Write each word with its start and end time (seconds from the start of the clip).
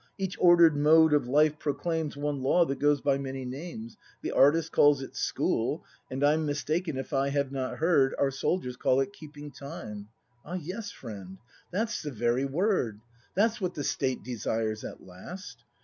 Each 0.17 0.35
order'd 0.39 0.75
mode 0.75 1.13
of 1.13 1.27
life 1.27 1.59
proclaims 1.59 2.17
One 2.17 2.41
Law, 2.41 2.65
that 2.65 2.79
goes 2.79 3.01
by 3.01 3.19
many 3.19 3.45
names. 3.45 3.97
The 4.23 4.31
Artist 4.31 4.71
calls 4.71 5.03
it 5.03 5.15
School, 5.15 5.85
and 6.09 6.23
I'm 6.23 6.43
Mistaken 6.43 6.97
if 6.97 7.13
I 7.13 7.29
have 7.29 7.51
not 7.51 7.77
heard 7.77 8.15
Our 8.17 8.31
soldiers 8.31 8.77
call 8.77 8.99
it 9.01 9.13
keeping 9.13 9.51
time. 9.51 10.07
Ah 10.43 10.55
yes, 10.55 10.89
friend, 10.89 11.37
that's 11.69 12.01
the 12.01 12.09
very 12.09 12.45
word! 12.45 12.99
That's 13.35 13.61
what 13.61 13.75
the 13.75 13.83
State 13.83 14.23
desires 14.23 14.83
at 14.83 15.05
last! 15.05 15.65